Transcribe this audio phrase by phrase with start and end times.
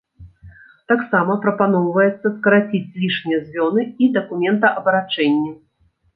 [0.91, 5.51] Таксама прапаноўваецца скараціць лішнія звёны і дакументаабарачэнне.